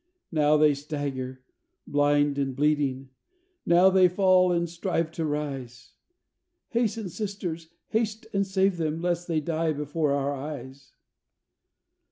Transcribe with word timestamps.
Now 0.31 0.57
they 0.57 0.73
stagger, 0.73 1.43
blind 1.85 2.39
and 2.39 2.55
bleeding; 2.55 3.11
now 3.67 3.91
they 3.91 4.07
fall 4.09 4.51
and 4.51 4.67
strive 4.67 5.11
to 5.11 5.25
rise; 5.27 5.93
Hasten, 6.69 7.07
Sisters, 7.07 7.69
haste 7.89 8.25
and 8.33 8.47
save 8.47 8.77
them, 8.77 8.99
lest 8.99 9.27
they 9.27 9.41
die 9.41 9.73
before 9.73 10.11
our 10.13 10.33
eyes. 10.33 10.93